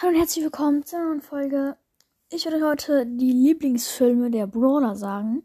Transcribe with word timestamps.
Hallo 0.00 0.12
und 0.12 0.18
herzlich 0.20 0.44
willkommen 0.44 0.84
zu 0.84 0.94
einer 0.94 1.06
neuen 1.06 1.20
Folge. 1.20 1.76
Ich 2.30 2.44
werde 2.44 2.64
heute 2.64 3.04
die 3.04 3.32
Lieblingsfilme 3.32 4.30
der 4.30 4.46
Brawler 4.46 4.94
sagen. 4.94 5.42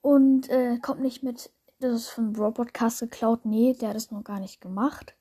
Und 0.00 0.48
äh, 0.48 0.78
kommt 0.78 1.02
nicht 1.02 1.22
mit, 1.22 1.50
das 1.78 1.92
ist 1.92 2.08
von 2.08 2.32
Brawl 2.32 2.54
Podcast 2.54 3.00
geklaut. 3.00 3.44
Nee, 3.44 3.76
der 3.78 3.90
hat 3.90 3.96
es 3.96 4.10
noch 4.10 4.24
gar 4.24 4.40
nicht 4.40 4.62
gemacht. 4.62 5.16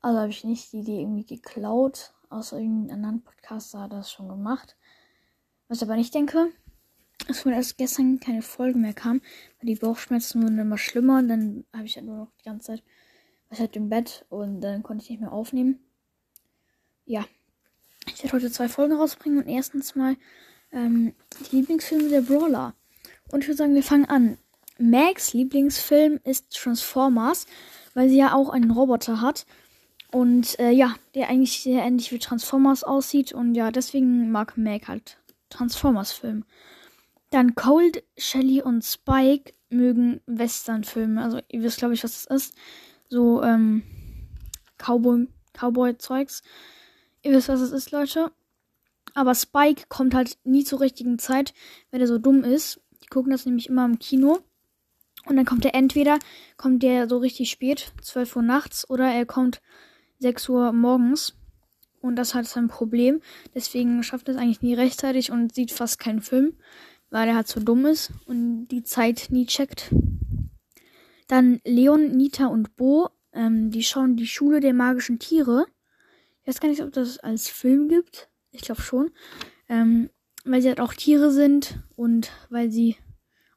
Also 0.00 0.20
habe 0.20 0.30
ich 0.30 0.42
nicht 0.44 0.72
die 0.72 0.78
Idee 0.78 1.02
irgendwie 1.02 1.26
geklaut. 1.26 2.14
Außer 2.30 2.58
irgendeinem 2.58 2.94
anderen 2.94 3.22
Podcaster 3.22 3.80
hat 3.80 3.92
das 3.92 4.10
schon 4.10 4.28
gemacht. 4.28 4.78
Was 5.68 5.82
ich 5.82 5.84
aber 5.84 5.96
nicht 5.96 6.14
denke, 6.14 6.50
ist, 7.28 7.44
weil 7.44 7.52
erst 7.52 7.76
gestern 7.76 8.20
keine 8.20 8.40
Folge 8.40 8.78
mehr 8.78 8.94
kam, 8.94 9.20
weil 9.60 9.66
die 9.66 9.74
Bauchschmerzen 9.74 10.42
wurden 10.42 10.58
immer 10.58 10.78
schlimmer. 10.78 11.18
Und 11.18 11.28
dann 11.28 11.66
habe 11.74 11.84
ich 11.84 11.96
halt 11.96 12.06
nur 12.06 12.16
noch 12.16 12.32
die 12.40 12.44
ganze 12.44 12.68
Zeit, 12.68 12.82
was 13.50 13.60
halt 13.60 13.76
im 13.76 13.90
Bett 13.90 14.24
und 14.30 14.62
dann 14.62 14.82
konnte 14.82 15.04
ich 15.04 15.10
nicht 15.10 15.20
mehr 15.20 15.32
aufnehmen 15.32 15.84
ja, 17.06 17.24
ich 18.06 18.22
werde 18.22 18.36
heute 18.36 18.50
zwei 18.50 18.68
Folgen 18.68 18.94
rausbringen 18.94 19.42
und 19.42 19.48
erstens 19.48 19.94
mal 19.94 20.16
ähm, 20.72 21.14
die 21.50 21.56
Lieblingsfilme 21.56 22.08
der 22.08 22.22
Brawler. 22.22 22.74
Und 23.30 23.40
ich 23.40 23.48
würde 23.48 23.58
sagen, 23.58 23.74
wir 23.74 23.82
fangen 23.82 24.06
an. 24.06 24.38
Mags 24.78 25.32
Lieblingsfilm 25.32 26.20
ist 26.24 26.54
Transformers, 26.54 27.46
weil 27.94 28.08
sie 28.08 28.18
ja 28.18 28.34
auch 28.34 28.50
einen 28.50 28.70
Roboter 28.70 29.20
hat. 29.20 29.46
Und 30.10 30.58
äh, 30.58 30.70
ja, 30.70 30.94
der 31.14 31.28
eigentlich 31.28 31.62
sehr 31.62 31.82
ähnlich 31.82 32.12
wie 32.12 32.18
Transformers 32.18 32.84
aussieht. 32.84 33.32
Und 33.32 33.54
ja, 33.54 33.70
deswegen 33.70 34.30
mag 34.30 34.56
Meg 34.56 34.88
halt 34.88 35.18
Transformers-Film. 35.50 36.44
Dann 37.30 37.54
Cold, 37.54 38.04
Shelly 38.16 38.62
und 38.62 38.84
Spike 38.84 39.54
mögen 39.70 40.20
Western-Filme. 40.26 41.22
Also 41.22 41.40
ihr 41.48 41.62
wisst, 41.62 41.78
glaube 41.78 41.94
ich, 41.94 42.04
was 42.04 42.24
das 42.24 42.44
ist. 42.44 42.54
So 43.08 43.42
ähm, 43.42 43.82
Cowboy-Zeugs. 44.78 45.32
Cowboy 45.54 45.94
Ihr 47.24 47.32
wisst, 47.32 47.48
was 47.48 47.60
es 47.60 47.72
ist, 47.72 47.90
Leute. 47.90 48.30
Aber 49.14 49.34
Spike 49.34 49.84
kommt 49.88 50.14
halt 50.14 50.36
nie 50.44 50.62
zur 50.62 50.80
richtigen 50.80 51.18
Zeit, 51.18 51.54
wenn 51.90 52.00
er 52.00 52.06
so 52.06 52.18
dumm 52.18 52.44
ist. 52.44 52.80
Die 53.02 53.06
gucken 53.06 53.32
das 53.32 53.46
nämlich 53.46 53.68
immer 53.68 53.84
im 53.86 53.98
Kino. 53.98 54.40
Und 55.24 55.36
dann 55.36 55.46
kommt 55.46 55.64
er 55.64 55.74
entweder, 55.74 56.18
kommt 56.58 56.82
der 56.82 57.08
so 57.08 57.16
richtig 57.16 57.50
spät, 57.50 57.92
12 58.02 58.36
Uhr 58.36 58.42
nachts, 58.42 58.88
oder 58.90 59.10
er 59.10 59.24
kommt 59.24 59.62
6 60.18 60.48
Uhr 60.50 60.72
morgens. 60.72 61.34
Und 62.02 62.16
das 62.16 62.34
hat 62.34 62.46
sein 62.46 62.68
Problem. 62.68 63.22
Deswegen 63.54 64.02
schafft 64.02 64.28
er 64.28 64.34
es 64.34 64.40
eigentlich 64.40 64.60
nie 64.60 64.74
rechtzeitig 64.74 65.32
und 65.32 65.54
sieht 65.54 65.70
fast 65.70 65.98
keinen 65.98 66.20
Film, 66.20 66.58
weil 67.08 67.28
er 67.28 67.36
halt 67.36 67.48
so 67.48 67.60
dumm 67.60 67.86
ist 67.86 68.12
und 68.26 68.66
die 68.66 68.82
Zeit 68.82 69.28
nie 69.30 69.46
checkt. 69.46 69.94
Dann 71.28 71.62
Leon, 71.64 72.10
Nita 72.10 72.48
und 72.48 72.76
Bo, 72.76 73.08
ähm, 73.32 73.70
die 73.70 73.82
schauen 73.82 74.16
die 74.16 74.26
Schule 74.26 74.60
der 74.60 74.74
magischen 74.74 75.18
Tiere. 75.18 75.64
Ich 76.44 76.48
weiß 76.48 76.60
gar 76.60 76.68
nicht, 76.68 76.82
ob 76.82 76.92
das 76.92 77.18
als 77.18 77.48
Film 77.48 77.88
gibt. 77.88 78.28
Ich 78.50 78.60
glaube 78.60 78.82
schon. 78.82 79.10
Ähm, 79.66 80.10
weil 80.44 80.60
sie 80.60 80.68
halt 80.68 80.80
auch 80.80 80.92
Tiere 80.92 81.30
sind 81.30 81.78
und 81.96 82.30
weil 82.50 82.70
sie 82.70 82.96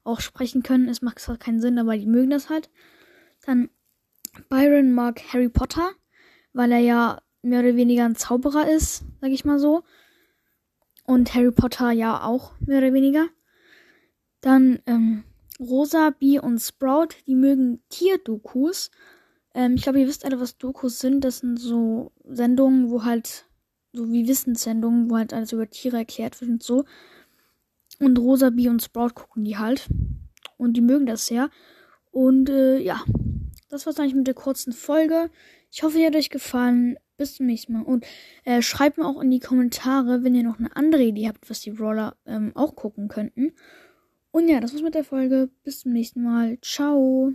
auch 0.05 0.21
sprechen 0.21 0.63
können. 0.63 0.87
Es 0.87 1.01
macht 1.01 1.19
zwar 1.19 1.35
keinen 1.37 1.59
Sinn, 1.59 1.77
aber 1.79 1.97
die 1.97 2.05
mögen 2.05 2.29
das 2.29 2.49
halt. 2.49 2.69
Dann 3.45 3.69
Byron 4.47 4.93
mag 4.93 5.21
Harry 5.33 5.49
Potter, 5.49 5.91
weil 6.53 6.71
er 6.71 6.79
ja 6.79 7.21
mehr 7.41 7.59
oder 7.59 7.75
weniger 7.75 8.05
ein 8.05 8.15
Zauberer 8.15 8.69
ist, 8.69 9.03
sag 9.19 9.31
ich 9.31 9.43
mal 9.43 9.59
so. 9.59 9.83
Und 11.03 11.33
Harry 11.33 11.51
Potter 11.51 11.91
ja 11.91 12.23
auch 12.23 12.53
mehr 12.61 12.77
oder 12.77 12.93
weniger. 12.93 13.27
Dann 14.39 14.79
ähm, 14.85 15.25
Rosa, 15.59 16.11
Bee 16.11 16.39
und 16.39 16.59
Sprout, 16.59 17.09
die 17.25 17.35
mögen 17.35 17.83
Tierdokus. 17.89 18.91
Ähm, 19.57 19.73
ich 19.73 19.81
glaube, 19.81 19.99
ihr 19.99 20.07
wisst 20.07 20.23
alle, 20.23 20.39
was 20.39 20.57
Dokus 20.57 20.99
sind. 20.99 21.23
Das 21.23 21.39
sind 21.39 21.59
so 21.59 22.11
Sendungen, 22.23 22.91
wo 22.91 23.03
halt, 23.03 23.45
so 23.91 24.11
wie 24.11 24.27
Wissenssendungen, 24.27 25.09
wo 25.09 25.17
halt 25.17 25.33
alles 25.33 25.51
über 25.51 25.67
Tiere 25.67 25.97
erklärt 25.97 26.39
wird 26.39 26.51
und 26.51 26.63
so. 26.63 26.85
Und 27.99 28.19
Rosa, 28.19 28.51
Bee 28.51 28.69
und 28.69 28.83
Sprout 28.83 29.15
gucken 29.15 29.43
die 29.43 29.57
halt. 29.57 29.89
Und 30.57 30.73
die 30.73 30.81
mögen 30.81 31.07
das 31.07 31.25
sehr. 31.25 31.49
Und 32.11 32.49
äh, 32.49 32.77
ja, 32.77 33.03
das 33.69 33.87
war's 33.87 33.99
eigentlich 33.99 34.13
mit 34.13 34.27
der 34.27 34.35
kurzen 34.35 34.73
Folge. 34.73 35.31
Ich 35.71 35.81
hoffe, 35.81 35.97
ihr 35.97 36.05
hat 36.05 36.15
euch 36.15 36.29
gefallen. 36.29 36.97
Bis 37.17 37.33
zum 37.33 37.47
nächsten 37.47 37.73
Mal. 37.73 37.81
Und 37.81 38.05
äh, 38.45 38.61
schreibt 38.61 38.99
mir 38.99 39.07
auch 39.07 39.19
in 39.19 39.31
die 39.31 39.39
Kommentare, 39.39 40.23
wenn 40.23 40.35
ihr 40.35 40.43
noch 40.43 40.59
eine 40.59 40.75
andere 40.75 41.01
Idee 41.01 41.27
habt, 41.27 41.49
was 41.49 41.61
die 41.61 41.71
Brawler 41.71 42.15
ähm, 42.27 42.51
auch 42.53 42.75
gucken 42.75 43.07
könnten. 43.07 43.53
Und 44.29 44.47
ja, 44.47 44.59
das 44.59 44.73
war's 44.73 44.83
mit 44.83 44.93
der 44.93 45.03
Folge. 45.03 45.49
Bis 45.63 45.79
zum 45.79 45.93
nächsten 45.93 46.21
Mal. 46.21 46.59
Ciao. 46.61 47.33